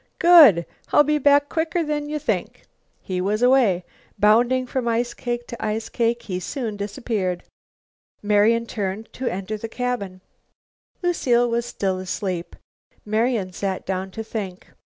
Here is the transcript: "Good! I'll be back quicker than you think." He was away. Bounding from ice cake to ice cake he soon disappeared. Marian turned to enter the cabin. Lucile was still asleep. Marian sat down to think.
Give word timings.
"Good! 0.17 0.65
I'll 0.91 1.03
be 1.03 1.19
back 1.19 1.47
quicker 1.47 1.83
than 1.83 2.09
you 2.09 2.17
think." 2.17 2.63
He 3.03 3.21
was 3.21 3.43
away. 3.43 3.83
Bounding 4.17 4.65
from 4.65 4.87
ice 4.87 5.13
cake 5.13 5.45
to 5.49 5.63
ice 5.63 5.89
cake 5.89 6.23
he 6.23 6.39
soon 6.39 6.75
disappeared. 6.75 7.43
Marian 8.23 8.65
turned 8.65 9.13
to 9.13 9.27
enter 9.27 9.57
the 9.57 9.69
cabin. 9.69 10.21
Lucile 11.03 11.47
was 11.47 11.67
still 11.67 11.99
asleep. 11.99 12.55
Marian 13.05 13.53
sat 13.53 13.85
down 13.85 14.09
to 14.09 14.23
think. 14.23 14.69